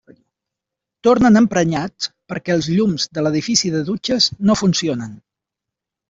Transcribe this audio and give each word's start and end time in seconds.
Tornen 1.07 1.35
emprenyats 1.41 2.07
perquè 2.31 2.55
els 2.59 2.69
llums 2.77 3.05
de 3.17 3.23
l'edifici 3.25 3.71
de 3.75 3.83
dutxes 3.91 4.31
no 4.51 4.57
funcionen. 4.63 5.13